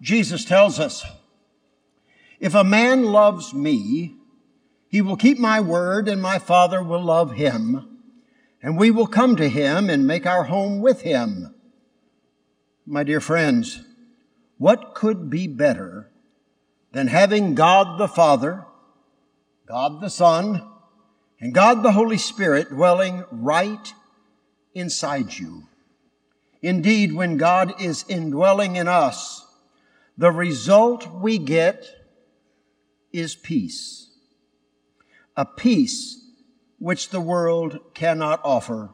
Jesus 0.00 0.44
tells 0.44 0.78
us, 0.78 1.04
if 2.38 2.54
a 2.54 2.64
man 2.64 3.04
loves 3.04 3.52
me, 3.52 4.16
he 4.88 5.02
will 5.02 5.16
keep 5.16 5.38
my 5.38 5.60
word 5.60 6.08
and 6.08 6.20
my 6.20 6.38
Father 6.38 6.82
will 6.82 7.02
love 7.02 7.32
him 7.32 7.90
and 8.62 8.78
we 8.78 8.90
will 8.90 9.06
come 9.06 9.36
to 9.36 9.48
him 9.48 9.88
and 9.88 10.06
make 10.06 10.26
our 10.26 10.44
home 10.44 10.80
with 10.80 11.02
him. 11.02 11.54
My 12.86 13.04
dear 13.04 13.20
friends, 13.20 13.82
what 14.58 14.94
could 14.94 15.30
be 15.30 15.46
better 15.46 16.10
than 16.92 17.06
having 17.06 17.54
God 17.54 17.98
the 17.98 18.08
Father, 18.08 18.66
God 19.66 20.00
the 20.00 20.10
Son, 20.10 20.66
and 21.40 21.54
God 21.54 21.82
the 21.82 21.92
Holy 21.92 22.18
Spirit 22.18 22.68
dwelling 22.70 23.24
right 23.30 23.94
inside 24.74 25.38
you? 25.38 25.64
Indeed, 26.62 27.12
when 27.14 27.38
God 27.38 27.80
is 27.80 28.04
indwelling 28.08 28.76
in 28.76 28.88
us, 28.88 29.46
the 30.20 30.30
result 30.30 31.10
we 31.14 31.38
get 31.38 31.88
is 33.10 33.34
peace. 33.34 34.10
A 35.34 35.46
peace 35.46 36.22
which 36.78 37.08
the 37.08 37.22
world 37.22 37.78
cannot 37.94 38.38
offer. 38.44 38.90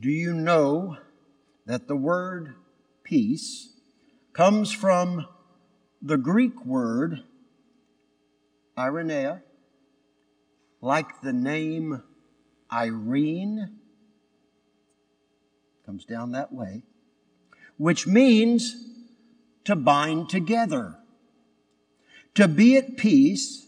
Do 0.00 0.10
you 0.10 0.34
know 0.34 0.96
that 1.64 1.86
the 1.86 1.94
word 1.94 2.56
peace 3.04 3.68
comes 4.32 4.72
from 4.72 5.28
the 6.02 6.18
Greek 6.18 6.66
word 6.66 7.22
Irenea, 8.76 9.42
like 10.80 11.20
the 11.20 11.32
name 11.32 12.02
Irene, 12.72 13.76
comes 15.86 16.04
down 16.04 16.32
that 16.32 16.52
way, 16.52 16.82
which 17.78 18.06
means 18.06 18.76
to 19.64 19.74
bind 19.74 20.28
together. 20.28 20.96
To 22.34 22.46
be 22.46 22.76
at 22.76 22.96
peace 22.96 23.66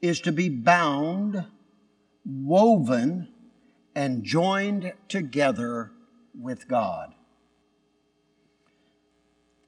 is 0.00 0.20
to 0.20 0.32
be 0.32 0.48
bound, 0.48 1.44
woven, 2.24 3.28
and 3.94 4.22
joined 4.22 4.92
together 5.08 5.90
with 6.38 6.68
God. 6.68 7.12
I 7.12 7.14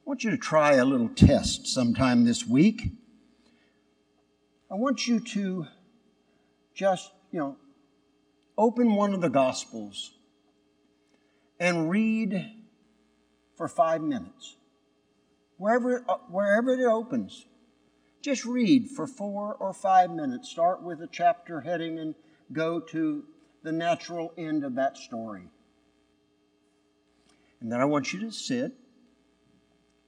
want 0.04 0.24
you 0.24 0.30
to 0.30 0.38
try 0.38 0.74
a 0.74 0.84
little 0.84 1.08
test 1.08 1.66
sometime 1.66 2.24
this 2.24 2.46
week. 2.46 2.92
I 4.70 4.74
want 4.74 5.08
you 5.08 5.20
to 5.20 5.66
just, 6.74 7.10
you 7.32 7.38
know, 7.38 7.56
open 8.56 8.94
one 8.94 9.14
of 9.14 9.20
the 9.20 9.30
Gospels 9.30 10.12
and 11.58 11.90
read 11.90 12.57
for 13.58 13.66
five 13.68 14.00
minutes. 14.00 14.56
Wherever, 15.56 16.04
uh, 16.08 16.18
wherever 16.30 16.70
it 16.70 16.86
opens, 16.86 17.44
just 18.22 18.44
read 18.44 18.88
for 18.88 19.06
four 19.06 19.56
or 19.56 19.74
five 19.74 20.12
minutes. 20.12 20.48
Start 20.48 20.80
with 20.82 21.02
a 21.02 21.08
chapter 21.08 21.60
heading 21.60 21.98
and 21.98 22.14
go 22.52 22.78
to 22.78 23.24
the 23.64 23.72
natural 23.72 24.32
end 24.38 24.64
of 24.64 24.76
that 24.76 24.96
story. 24.96 25.48
And 27.60 27.72
then 27.72 27.80
I 27.80 27.84
want 27.84 28.12
you 28.12 28.20
to 28.20 28.30
sit, 28.30 28.72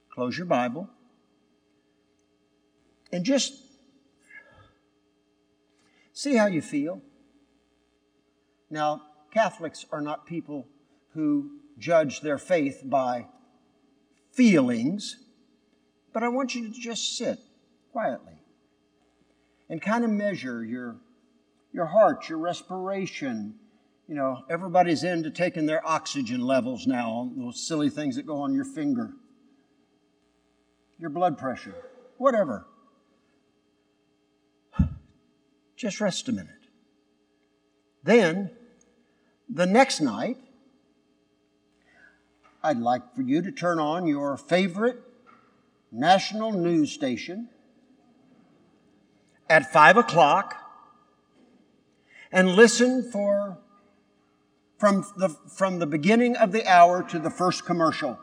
close 0.09 0.37
your 0.37 0.47
Bible, 0.47 0.89
and 3.11 3.25
just 3.25 3.53
see 6.13 6.37
how 6.37 6.45
you 6.45 6.61
feel. 6.61 7.01
Now, 8.69 9.01
Catholics 9.33 9.85
are 9.91 9.99
not 9.99 10.25
people 10.25 10.65
who 11.13 11.51
judge 11.77 12.21
their 12.21 12.37
faith 12.37 12.83
by 12.85 13.25
feelings, 14.31 15.17
but 16.13 16.23
I 16.23 16.27
want 16.29 16.55
you 16.55 16.71
to 16.71 16.79
just 16.79 17.17
sit 17.17 17.39
quietly 17.91 18.33
and 19.69 19.81
kind 19.81 20.03
of 20.03 20.09
measure 20.09 20.63
your, 20.63 20.97
your 21.71 21.85
heart, 21.85 22.27
your 22.29 22.37
respiration. 22.37 23.55
You 24.07 24.15
know, 24.15 24.43
everybody's 24.49 25.03
into 25.03 25.31
taking 25.31 25.65
their 25.65 25.85
oxygen 25.87 26.41
levels 26.41 26.85
now, 26.85 27.31
those 27.37 27.65
silly 27.65 27.89
things 27.89 28.15
that 28.17 28.25
go 28.25 28.41
on 28.41 28.53
your 28.53 28.65
finger, 28.65 29.13
your 30.99 31.09
blood 31.09 31.37
pressure, 31.37 31.75
whatever. 32.17 32.65
Just 35.75 35.99
rest 35.99 36.27
a 36.29 36.31
minute. 36.31 36.49
Then, 38.03 38.51
the 39.49 39.65
next 39.65 39.99
night, 39.99 40.37
I'd 42.63 42.77
like 42.77 43.15
for 43.15 43.23
you 43.23 43.41
to 43.41 43.51
turn 43.51 43.79
on 43.79 44.05
your 44.05 44.37
favorite 44.37 45.01
national 45.91 46.51
news 46.51 46.91
station 46.91 47.49
at 49.49 49.71
five 49.71 49.97
o'clock 49.97 50.55
and 52.31 52.55
listen 52.55 53.11
for 53.11 53.57
from 54.77 55.05
the, 55.17 55.29
from 55.29 55.79
the 55.79 55.85
beginning 55.85 56.35
of 56.37 56.51
the 56.51 56.67
hour 56.67 57.03
to 57.03 57.19
the 57.19 57.29
first 57.29 57.65
commercial. 57.65 58.17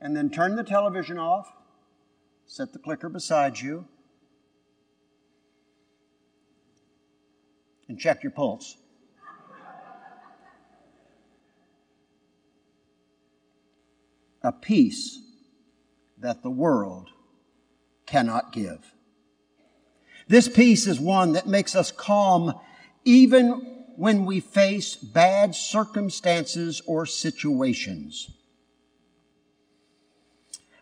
And 0.00 0.16
then 0.16 0.30
turn 0.30 0.54
the 0.54 0.62
television 0.62 1.18
off, 1.18 1.50
set 2.46 2.72
the 2.72 2.78
clicker 2.78 3.08
beside 3.08 3.58
you, 3.58 3.86
and 7.88 7.98
check 7.98 8.22
your 8.22 8.30
pulse. 8.32 8.76
A 14.46 14.52
peace 14.52 15.18
that 16.16 16.44
the 16.44 16.50
world 16.50 17.10
cannot 18.06 18.52
give. 18.52 18.94
This 20.28 20.48
peace 20.48 20.86
is 20.86 21.00
one 21.00 21.32
that 21.32 21.48
makes 21.48 21.74
us 21.74 21.90
calm 21.90 22.54
even 23.04 23.48
when 23.96 24.24
we 24.24 24.38
face 24.38 24.94
bad 24.94 25.56
circumstances 25.56 26.80
or 26.86 27.06
situations. 27.06 28.30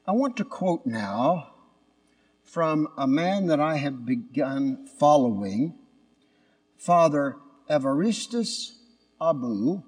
I 0.07 0.13
want 0.13 0.37
to 0.37 0.45
quote 0.45 0.85
now 0.85 1.55
from 2.43 2.89
a 2.99 3.07
man 3.07 3.47
that 3.47 3.61
I 3.61 3.77
have 3.77 4.05
begun 4.05 4.87
following, 4.99 5.79
Father 6.77 7.37
Evaristus 7.71 8.73
Abu 9.19 9.83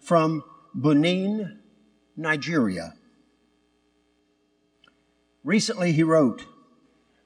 from 0.00 0.42
Benin, 0.74 1.59
Nigeria. 2.16 2.94
Recently, 5.44 5.92
he 5.92 6.02
wrote, 6.02 6.44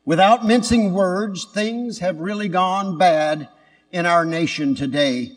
Without 0.05 0.45
mincing 0.45 0.93
words, 0.93 1.47
things 1.47 2.01
have 2.01 2.21
really 2.21 2.49
gone 2.49 2.99
bad 2.99 3.49
in 3.91 4.07
our 4.07 4.25
nation 4.25 4.75
today. 4.75 5.33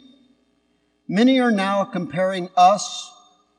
Many 1.07 1.39
are 1.39 1.51
now 1.51 1.85
comparing 1.85 2.49
us 2.57 3.11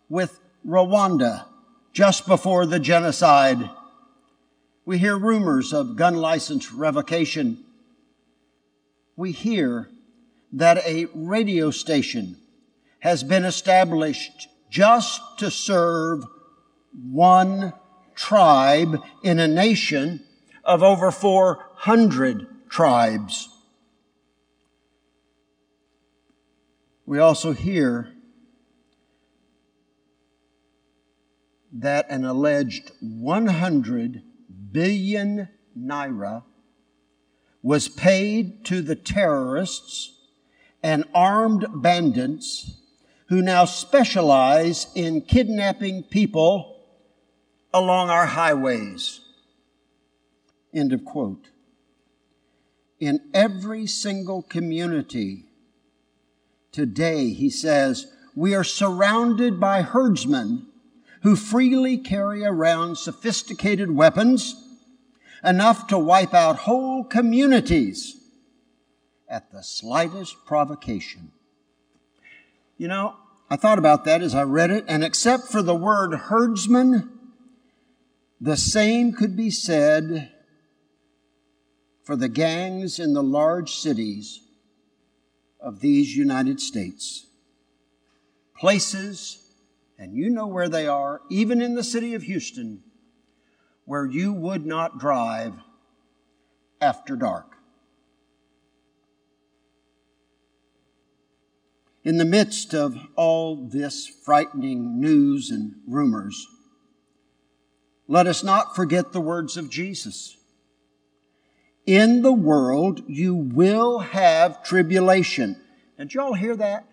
with 0.08 0.38
Rwanda 0.66 1.46
just 1.92 2.26
before 2.26 2.66
the 2.66 2.78
genocide. 2.78 3.70
We 4.84 4.98
hear 4.98 5.16
rumors 5.16 5.72
of 5.72 5.96
gun 5.96 6.14
license 6.14 6.72
revocation. 6.72 7.64
We 9.16 9.32
hear 9.32 9.88
that 10.52 10.78
a 10.86 11.06
radio 11.14 11.70
station 11.70 12.36
has 13.00 13.22
been 13.22 13.44
established 13.44 14.48
just 14.70 15.20
to 15.38 15.50
serve 15.50 16.24
one 16.92 17.72
tribe 18.14 19.00
in 19.22 19.38
a 19.38 19.48
nation 19.48 20.24
of 20.64 20.82
over 20.82 21.10
400 21.10 22.46
tribes. 22.68 23.48
We 27.06 27.18
also 27.18 27.52
hear 27.52 28.12
that 31.72 32.10
an 32.10 32.24
alleged 32.24 32.92
100 33.00 34.22
billion 34.72 35.48
naira 35.78 36.42
was 37.62 37.88
paid 37.88 38.64
to 38.66 38.82
the 38.82 38.96
terrorists 38.96 40.14
and 40.82 41.04
armed 41.14 41.66
bandits 41.74 42.78
who 43.28 43.42
now 43.42 43.64
specialize 43.64 44.86
in 44.94 45.20
kidnapping 45.20 46.02
people 46.02 46.80
along 47.72 48.10
our 48.10 48.26
highways. 48.26 49.20
End 50.72 50.92
of 50.92 51.04
quote. 51.04 51.48
In 52.98 53.20
every 53.32 53.86
single 53.86 54.42
community 54.42 55.44
today, 56.72 57.30
he 57.30 57.50
says, 57.50 58.12
we 58.34 58.54
are 58.54 58.64
surrounded 58.64 59.60
by 59.60 59.82
herdsmen 59.82 60.66
who 61.22 61.36
freely 61.36 61.98
carry 61.98 62.44
around 62.44 62.96
sophisticated 62.96 63.90
weapons 63.90 64.54
enough 65.44 65.86
to 65.88 65.98
wipe 65.98 66.34
out 66.34 66.56
whole 66.56 67.04
communities 67.04 68.16
at 69.28 69.50
the 69.52 69.62
slightest 69.62 70.46
provocation. 70.46 71.32
You 72.78 72.86
know, 72.86 73.16
I 73.50 73.56
thought 73.56 73.80
about 73.80 74.04
that 74.04 74.22
as 74.22 74.36
I 74.36 74.44
read 74.44 74.70
it, 74.70 74.84
and 74.86 75.02
except 75.02 75.48
for 75.48 75.62
the 75.62 75.74
word 75.74 76.14
herdsman, 76.14 77.10
the 78.40 78.56
same 78.56 79.12
could 79.12 79.36
be 79.36 79.50
said 79.50 80.30
for 82.04 82.14
the 82.14 82.28
gangs 82.28 83.00
in 83.00 83.14
the 83.14 83.22
large 83.22 83.74
cities 83.74 84.40
of 85.60 85.80
these 85.80 86.16
United 86.16 86.60
States. 86.60 87.26
Places, 88.56 89.50
and 89.98 90.14
you 90.14 90.30
know 90.30 90.46
where 90.46 90.68
they 90.68 90.86
are, 90.86 91.20
even 91.28 91.60
in 91.60 91.74
the 91.74 91.82
city 91.82 92.14
of 92.14 92.22
Houston, 92.22 92.84
where 93.86 94.06
you 94.06 94.32
would 94.32 94.64
not 94.64 94.98
drive 94.98 95.54
after 96.80 97.16
dark. 97.16 97.57
In 102.08 102.16
the 102.16 102.24
midst 102.24 102.74
of 102.74 102.96
all 103.16 103.68
this 103.68 104.06
frightening 104.06 104.98
news 104.98 105.50
and 105.50 105.74
rumors, 105.86 106.46
let 108.06 108.26
us 108.26 108.42
not 108.42 108.74
forget 108.74 109.12
the 109.12 109.20
words 109.20 109.58
of 109.58 109.68
Jesus. 109.68 110.38
In 111.84 112.22
the 112.22 112.32
world 112.32 113.02
you 113.08 113.34
will 113.34 113.98
have 113.98 114.62
tribulation. 114.62 115.60
Did 115.98 116.14
y'all 116.14 116.32
hear 116.32 116.56
that? 116.56 116.86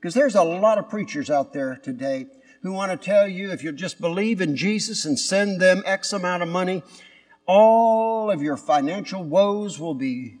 Because 0.00 0.14
there's 0.14 0.34
a 0.34 0.42
lot 0.42 0.78
of 0.78 0.90
preachers 0.90 1.30
out 1.30 1.52
there 1.52 1.76
today 1.76 2.26
who 2.62 2.72
want 2.72 2.90
to 2.90 2.96
tell 2.96 3.28
you 3.28 3.52
if 3.52 3.62
you 3.62 3.70
just 3.70 4.00
believe 4.00 4.40
in 4.40 4.56
Jesus 4.56 5.04
and 5.04 5.16
send 5.16 5.60
them 5.60 5.84
X 5.86 6.12
amount 6.12 6.42
of 6.42 6.48
money, 6.48 6.82
all 7.46 8.32
of 8.32 8.42
your 8.42 8.56
financial 8.56 9.22
woes 9.22 9.78
will 9.78 9.94
be 9.94 10.38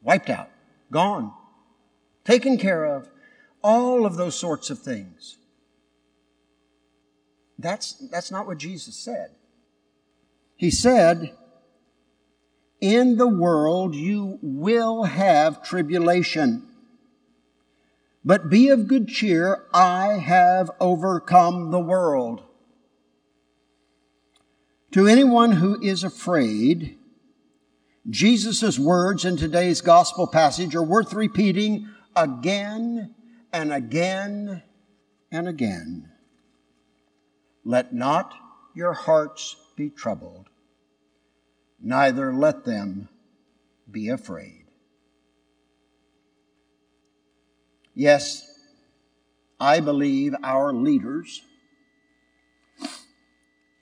wiped 0.00 0.30
out, 0.30 0.48
gone, 0.90 1.32
taken 2.24 2.58
care 2.58 2.84
of, 2.84 3.08
all 3.62 4.06
of 4.06 4.16
those 4.16 4.38
sorts 4.38 4.70
of 4.70 4.78
things. 4.78 5.36
That's, 7.58 7.94
that's 8.10 8.30
not 8.30 8.46
what 8.46 8.58
Jesus 8.58 8.96
said. 8.96 9.30
He 10.56 10.70
said, 10.70 11.32
In 12.80 13.16
the 13.16 13.28
world 13.28 13.94
you 13.94 14.38
will 14.42 15.04
have 15.04 15.62
tribulation. 15.62 16.64
But 18.24 18.50
be 18.50 18.68
of 18.68 18.88
good 18.88 19.08
cheer, 19.08 19.64
I 19.72 20.18
have 20.18 20.70
overcome 20.80 21.70
the 21.70 21.80
world. 21.80 22.42
To 24.92 25.06
anyone 25.06 25.52
who 25.52 25.80
is 25.80 26.04
afraid, 26.04 26.97
Jesus' 28.10 28.78
words 28.78 29.26
in 29.26 29.36
today's 29.36 29.82
gospel 29.82 30.26
passage 30.26 30.74
are 30.74 30.82
worth 30.82 31.12
repeating 31.12 31.88
again 32.16 33.14
and 33.52 33.70
again 33.70 34.62
and 35.30 35.46
again. 35.46 36.10
Let 37.64 37.92
not 37.92 38.34
your 38.74 38.94
hearts 38.94 39.56
be 39.76 39.90
troubled, 39.90 40.48
neither 41.80 42.32
let 42.32 42.64
them 42.64 43.10
be 43.90 44.08
afraid. 44.08 44.64
Yes, 47.94 48.46
I 49.60 49.80
believe 49.80 50.34
our 50.42 50.72
leaders, 50.72 51.42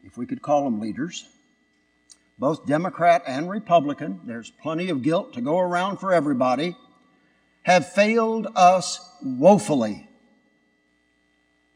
if 0.03 0.17
we 0.17 0.27
could 0.27 0.43
call 0.43 0.65
them 0.65 0.81
leaders, 0.81 1.29
both 2.39 2.67
Democrat 2.67 3.23
and 3.27 3.49
Republican, 3.49 4.21
there's 4.25 4.51
plenty 4.51 4.91
of 4.91 5.03
guilt 5.03 5.33
to 5.35 5.41
go 5.41 5.59
around 5.59 5.99
for 5.99 6.13
everybody, 6.13 6.77
have 7.63 7.91
failed 7.93 8.47
us 8.55 9.01
woefully. 9.23 10.09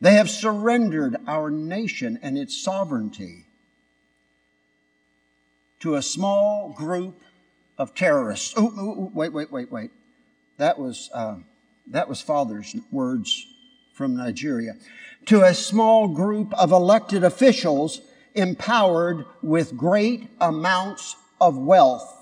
They 0.01 0.15
have 0.15 0.31
surrendered 0.31 1.17
our 1.27 1.51
nation 1.51 2.19
and 2.23 2.39
its 2.39 2.57
sovereignty 2.57 3.47
to 5.81 5.95
a 5.95 6.03
small 6.03 6.73
group 6.73 7.21
of 7.79 7.95
terrorists. 7.95 8.55
Oh, 8.57 8.73
oh, 8.77 9.11
wait, 9.15 9.33
wait, 9.33 9.51
wait, 9.51 9.73
wait. 9.73 9.91
That 10.59 10.79
was, 10.79 11.11
uh, 11.15 11.37
that 11.89 12.09
was 12.09 12.21
Father's 12.21 12.77
words 12.91 13.47
from 13.95 14.17
Nigeria. 14.17 14.77
To 15.27 15.43
a 15.43 15.55
small 15.55 16.09
group 16.09 16.53
of 16.55 16.71
elected 16.71 17.25
officials 17.25 18.01
empowered 18.35 19.25
with 19.43 19.77
great 19.77 20.29
amounts 20.41 21.17
of 21.41 21.57
wealth. 21.57 22.17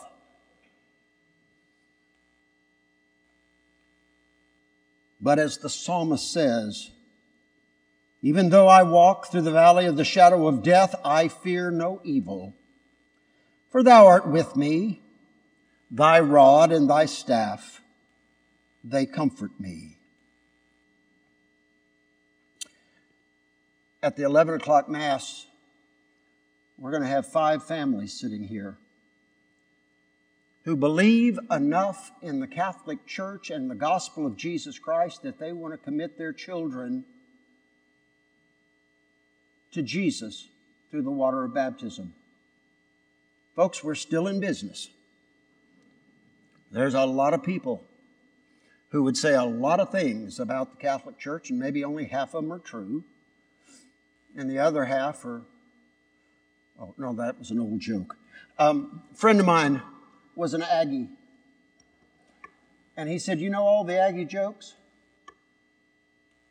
But 5.20 5.38
as 5.38 5.58
the 5.58 5.68
psalmist 5.68 6.32
says, 6.32 6.90
even 8.22 8.50
though 8.50 8.68
I 8.68 8.82
walk 8.82 9.30
through 9.30 9.42
the 9.42 9.50
valley 9.50 9.86
of 9.86 9.96
the 9.96 10.04
shadow 10.04 10.46
of 10.46 10.62
death, 10.62 10.94
I 11.04 11.28
fear 11.28 11.70
no 11.70 12.00
evil 12.04 12.54
for 13.70 13.82
thou 13.82 14.06
art 14.06 14.26
with 14.26 14.56
me, 14.56 15.02
thy 15.90 16.20
rod 16.20 16.72
and 16.72 16.88
thy 16.88 17.06
staff, 17.06 17.82
they 18.82 19.06
comfort 19.06 19.50
me. 19.58 19.98
At 24.02 24.16
the 24.16 24.22
11 24.22 24.54
o'clock 24.54 24.88
Mass, 24.88 25.46
we're 26.78 26.90
going 26.90 27.02
to 27.02 27.08
have 27.08 27.26
five 27.26 27.64
families 27.64 28.12
sitting 28.12 28.44
here 28.44 28.78
who 30.64 30.76
believe 30.76 31.38
enough 31.50 32.12
in 32.20 32.40
the 32.40 32.46
Catholic 32.46 33.06
Church 33.06 33.50
and 33.50 33.70
the 33.70 33.74
gospel 33.74 34.26
of 34.26 34.36
Jesus 34.36 34.78
Christ 34.78 35.22
that 35.22 35.38
they 35.38 35.52
want 35.52 35.72
to 35.72 35.78
commit 35.78 36.18
their 36.18 36.32
children 36.32 37.04
to 39.72 39.82
Jesus 39.82 40.48
through 40.90 41.02
the 41.02 41.10
water 41.10 41.44
of 41.44 41.54
baptism. 41.54 42.14
Folks, 43.56 43.82
we're 43.82 43.94
still 43.94 44.26
in 44.26 44.40
business. 44.40 44.88
There's 46.70 46.94
a 46.94 47.04
lot 47.04 47.34
of 47.34 47.42
people 47.42 47.84
who 48.90 49.02
would 49.02 49.16
say 49.16 49.34
a 49.34 49.44
lot 49.44 49.80
of 49.80 49.90
things 49.90 50.38
about 50.38 50.70
the 50.70 50.76
Catholic 50.76 51.18
Church, 51.18 51.50
and 51.50 51.58
maybe 51.58 51.84
only 51.84 52.06
half 52.06 52.34
of 52.34 52.42
them 52.42 52.52
are 52.52 52.58
true, 52.58 53.04
and 54.36 54.50
the 54.50 54.58
other 54.58 54.84
half 54.84 55.24
are, 55.24 55.42
oh, 56.80 56.94
no, 56.98 57.12
that 57.14 57.38
was 57.38 57.50
an 57.50 57.60
old 57.60 57.80
joke. 57.80 58.16
Um, 58.58 59.02
friend 59.14 59.38
of 59.40 59.46
mine 59.46 59.82
was 60.34 60.54
an 60.54 60.62
Aggie, 60.62 61.08
and 62.96 63.08
he 63.08 63.18
said, 63.18 63.40
You 63.40 63.50
know 63.50 63.62
all 63.62 63.84
the 63.84 63.98
Aggie 63.98 64.24
jokes? 64.24 64.74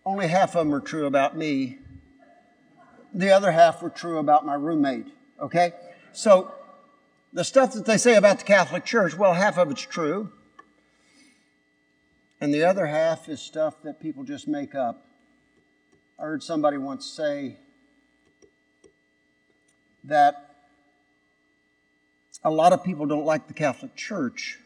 Only 0.06 0.28
half 0.28 0.56
of 0.56 0.66
them 0.66 0.74
are 0.74 0.80
true 0.80 1.06
about 1.06 1.36
me. 1.36 1.80
The 3.14 3.32
other 3.32 3.52
half 3.52 3.82
were 3.82 3.90
true 3.90 4.20
about 4.20 4.46
my 4.46 4.56
roommate, 4.56 5.08
okay? 5.40 5.74
So 6.14 6.54
the 7.34 7.44
stuff 7.44 7.74
that 7.74 7.86
they 7.86 7.98
say 7.98 8.16
about 8.16 8.40
the 8.40 8.46
Catholic 8.46 8.86
Church, 8.86 9.18
well, 9.18 9.34
half 9.34 9.58
of 9.58 9.70
it's 9.70 9.82
true. 9.82 10.32
And 12.40 12.54
the 12.54 12.64
other 12.64 12.86
half 12.86 13.28
is 13.28 13.42
stuff 13.42 13.82
that 13.84 14.00
people 14.00 14.24
just 14.24 14.48
make 14.48 14.76
up. 14.76 15.06
I 16.20 16.24
heard 16.24 16.42
somebody 16.42 16.78
once 16.78 17.06
say 17.06 17.58
that 20.08 20.56
a 22.44 22.52
lot 22.52 22.74
of 22.74 22.84
people 22.84 23.06
don't 23.06 23.26
like 23.26 23.48
the 23.48 23.54
Catholic 23.54 23.96
Church, 23.96 24.60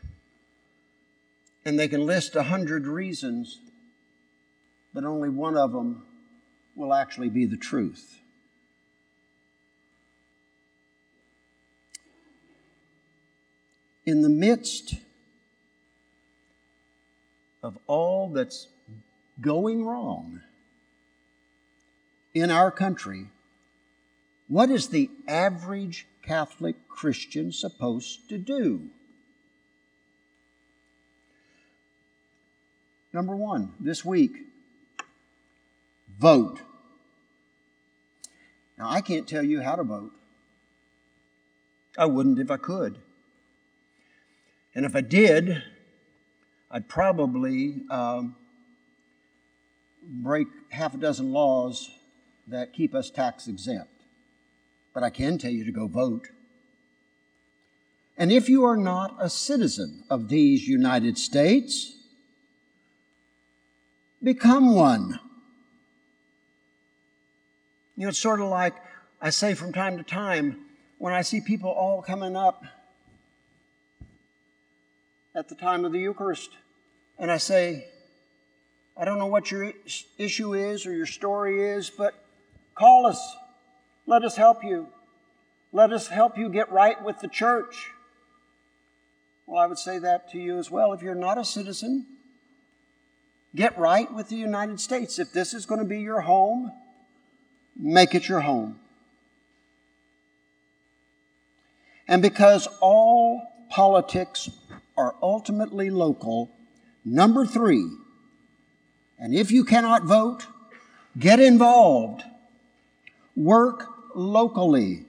and 1.65 1.77
they 1.77 1.88
can 1.88 2.05
list 2.05 2.36
a 2.36 2.43
hundred 2.43 2.88
reasons, 2.88 3.60
but 4.93 5.03
only 5.03 5.29
one 5.29 5.57
of 5.57 5.71
them 5.71 6.03
will 6.75 6.93
actually 6.93 7.29
be 7.29 7.45
the 7.45 7.57
truth. 7.57 8.21
in 14.05 14.21
the 14.21 14.29
midst 14.29 14.95
of 17.63 17.77
all 17.88 18.29
that's 18.29 18.67
going 19.39 19.86
wrong 19.86 20.41
in 22.33 22.50
our 22.50 22.71
country, 22.71 23.27
what 24.51 24.70
is 24.70 24.89
the 24.89 25.10
average 25.29 26.05
Catholic 26.22 26.75
Christian 26.89 27.53
supposed 27.53 28.27
to 28.27 28.38
do? 28.38 28.89
Number 33.13 33.34
one, 33.34 33.72
this 33.79 34.03
week, 34.03 34.31
vote. 36.20 36.60
Now, 38.77 38.89
I 38.89 39.00
can't 39.00 39.25
tell 39.25 39.41
you 39.41 39.62
how 39.62 39.77
to 39.77 39.84
vote. 39.84 40.12
I 41.98 42.03
wouldn't 42.08 42.38
if 42.38 42.51
I 42.51 42.58
could. 42.58 42.98
And 44.75 44.86
if 44.86 44.98
I 44.98 45.01
did, 45.01 45.63
I'd 46.70 46.89
probably 46.89 47.84
um, 47.89 48.36
break 50.03 50.48
half 50.72 50.93
a 50.93 50.98
dozen 50.98 51.31
laws 51.31 51.89
that 52.48 52.74
keep 52.74 52.93
us 52.93 53.10
tax 53.10 53.48
exempt. 53.48 54.00
But 54.93 55.03
I 55.03 55.10
can 55.10 55.38
tell 55.38 55.51
you 55.51 55.63
to 55.65 55.71
go 55.71 55.88
vote. 55.88 56.29
And 58.17 58.31
if 58.31 58.50
you 58.50 58.65
are 58.65 58.77
not 58.77 59.15
a 59.19 59.29
citizen 59.29 60.03
of 60.10 60.27
these 60.27 60.67
United 60.67 61.17
States, 61.17 61.95
become 64.21 64.75
one. 64.75 65.19
You 67.95 68.03
know, 68.03 68.10
it's 68.10 68.19
sort 68.19 68.41
of 68.41 68.48
like 68.48 68.75
I 69.21 69.29
say 69.29 69.53
from 69.53 69.74
time 69.74 69.98
to 69.98 70.03
time 70.03 70.65
when 70.98 71.13
I 71.13 71.21
see 71.21 71.41
people 71.41 71.69
all 71.69 72.01
coming 72.01 72.36
up 72.36 72.63
at 75.33 75.48
the 75.48 75.55
time 75.55 75.86
of 75.86 75.91
the 75.91 76.00
Eucharist, 76.00 76.51
and 77.17 77.31
I 77.31 77.38
say, 77.38 77.88
I 78.98 79.05
don't 79.05 79.17
know 79.17 79.27
what 79.27 79.50
your 79.50 79.71
issue 80.17 80.53
is 80.53 80.86
or 80.86 80.93
your 80.93 81.05
story 81.05 81.63
is, 81.63 81.89
but 81.89 82.13
call 82.75 83.05
us. 83.05 83.36
Let 84.05 84.24
us 84.24 84.36
help 84.36 84.63
you. 84.63 84.88
Let 85.72 85.93
us 85.93 86.08
help 86.08 86.38
you 86.38 86.50
get 86.50 86.72
right 86.72 87.01
with 87.03 87.20
the 87.20 87.27
church. 87.27 87.91
Well, 89.46 89.62
I 89.62 89.67
would 89.67 89.77
say 89.79 90.00
that 90.00 90.29
to 90.31 90.38
you 90.38 90.58
as 90.58 90.70
well. 90.70 90.93
If 90.93 91.01
you're 91.01 91.15
not 91.15 91.38
a 91.38 91.46
citizen, 91.46 92.05
get 93.55 93.77
right 93.77 94.13
with 94.13 94.29
the 94.29 94.36
United 94.36 94.79
States. 94.79 95.20
If 95.20 95.31
this 95.31 95.53
is 95.53 95.65
going 95.65 95.79
to 95.79 95.88
be 95.88 96.00
your 96.00 96.22
home, 96.22 96.72
make 97.75 98.15
it 98.15 98.27
your 98.27 98.41
home. 98.41 98.79
And 102.08 102.22
because 102.22 102.67
all 102.81 103.67
politics 103.70 104.50
are 104.98 105.15
ultimately 105.22 105.89
local, 105.89 106.51
number 107.05 107.46
three, 107.46 107.89
and 109.17 109.34
if 109.34 109.51
you 109.51 109.63
cannot 109.63 110.03
vote, 110.03 110.48
get 111.17 111.39
involved. 111.39 112.24
Work 113.41 113.88
locally. 114.13 115.07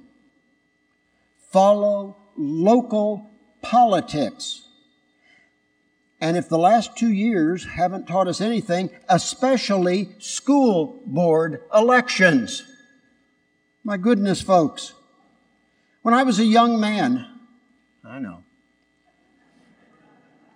Follow 1.51 2.17
local 2.35 3.31
politics. 3.61 4.63
And 6.19 6.39
if 6.39 6.49
the 6.49 6.57
last 6.57 6.97
two 6.97 7.13
years 7.13 7.67
haven't 7.67 8.09
taught 8.09 8.29
us 8.29 8.41
anything, 8.41 8.89
especially 9.07 10.15
school 10.19 11.03
board 11.05 11.61
elections. 11.75 12.65
My 13.85 13.99
goodness, 13.99 14.41
folks. 14.41 14.95
When 16.01 16.15
I 16.15 16.23
was 16.23 16.39
a 16.39 16.47
young 16.47 16.81
man, 16.81 17.27
I 18.03 18.19
know. 18.19 18.45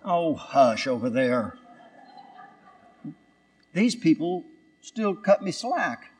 Oh, 0.02 0.35
hush 0.35 0.87
over 0.87 1.11
there. 1.11 1.59
These 3.75 3.97
people 3.97 4.47
still 4.80 5.14
cut 5.14 5.42
me 5.42 5.52
slack. 5.52 6.12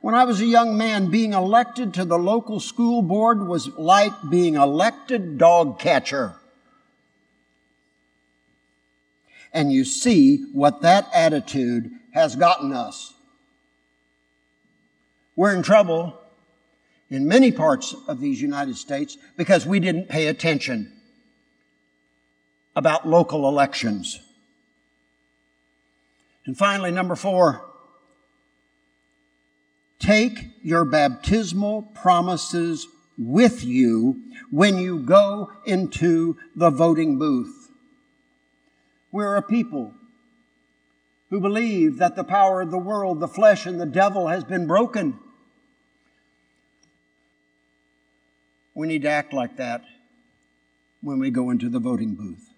When 0.00 0.14
I 0.14 0.24
was 0.24 0.40
a 0.40 0.46
young 0.46 0.76
man, 0.76 1.10
being 1.10 1.32
elected 1.32 1.94
to 1.94 2.04
the 2.04 2.18
local 2.18 2.60
school 2.60 3.02
board 3.02 3.46
was 3.46 3.68
like 3.76 4.12
being 4.30 4.54
elected 4.54 5.38
dog 5.38 5.78
catcher. 5.78 6.34
And 9.52 9.72
you 9.72 9.84
see 9.84 10.44
what 10.52 10.82
that 10.82 11.08
attitude 11.14 11.90
has 12.12 12.36
gotten 12.36 12.72
us. 12.72 13.14
We're 15.34 15.54
in 15.54 15.62
trouble 15.62 16.20
in 17.10 17.28
many 17.28 17.52
parts 17.52 17.94
of 18.08 18.20
these 18.20 18.40
United 18.40 18.76
States 18.76 19.16
because 19.36 19.66
we 19.66 19.80
didn't 19.80 20.08
pay 20.08 20.26
attention 20.26 20.92
about 22.74 23.08
local 23.08 23.48
elections. 23.48 24.20
And 26.44 26.56
finally, 26.56 26.90
number 26.90 27.16
four, 27.16 27.64
take 29.98 30.50
your 30.62 30.84
baptismal 30.84 31.82
promises 31.94 32.86
with 33.18 33.64
you 33.64 34.22
when 34.50 34.78
you 34.78 34.98
go 34.98 35.50
into 35.64 36.36
the 36.54 36.70
voting 36.70 37.18
booth. 37.18 37.70
We're 39.10 39.36
a 39.36 39.42
people 39.42 39.94
who 41.30 41.40
believe 41.40 41.98
that 41.98 42.16
the 42.16 42.24
power 42.24 42.60
of 42.60 42.70
the 42.70 42.78
world, 42.78 43.20
the 43.20 43.28
flesh, 43.28 43.66
and 43.66 43.80
the 43.80 43.86
devil 43.86 44.28
has 44.28 44.44
been 44.44 44.66
broken. 44.66 45.18
We 48.74 48.86
need 48.86 49.02
to 49.02 49.08
act 49.08 49.32
like 49.32 49.56
that 49.56 49.84
when 51.00 51.18
we 51.18 51.30
go 51.30 51.50
into 51.50 51.68
the 51.68 51.78
voting 51.78 52.14
booth. 52.14 52.50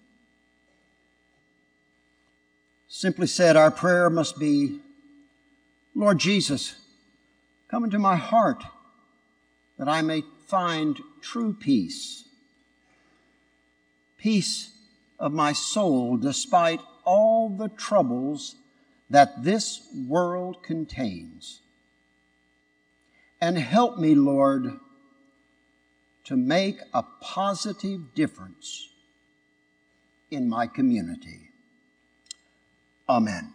Simply 2.87 3.27
said, 3.27 3.55
our 3.55 3.71
prayer 3.71 4.09
must 4.09 4.37
be 4.37 4.79
Lord 5.95 6.19
Jesus, 6.19 6.75
come 7.69 7.83
into 7.83 7.99
my 7.99 8.15
heart 8.15 8.63
that 9.77 9.87
I 9.87 10.01
may 10.01 10.23
find 10.47 10.99
true 11.21 11.53
peace. 11.53 12.25
Peace 14.17 14.71
of 15.19 15.31
my 15.31 15.53
soul 15.53 16.17
despite 16.17 16.81
all 17.05 17.49
the 17.49 17.69
troubles 17.69 18.55
that 19.09 19.43
this 19.43 19.87
world 20.07 20.61
contains. 20.63 21.61
And 23.41 23.57
help 23.57 23.97
me, 23.97 24.15
Lord, 24.15 24.79
to 26.25 26.37
make 26.37 26.79
a 26.93 27.03
positive 27.21 28.13
difference 28.13 28.89
in 30.29 30.49
my 30.49 30.67
community. 30.67 31.49
Amen. 33.07 33.53